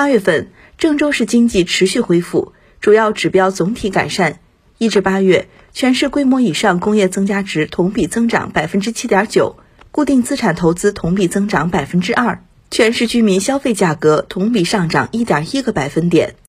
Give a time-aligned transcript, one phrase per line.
[0.00, 4.38] 八月份郑州市经济持续恢复主要指标总体改善。
[4.78, 9.56] 一至八月全市规模以上工业增加值同比增长百分之七点九
[9.90, 12.42] 固定资产投资同比增长百分之二。
[12.70, 16.36] 全市居民消费价格同比上涨一点一个百分点。